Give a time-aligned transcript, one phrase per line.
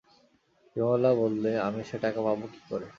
[0.75, 2.87] বিমলা বললে, আমি সে টাকা পাব কী করে?